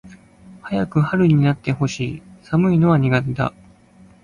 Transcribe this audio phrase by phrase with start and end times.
[0.63, 2.21] 早く春になって欲しい。
[2.41, 3.53] 寒いのは苦手だ。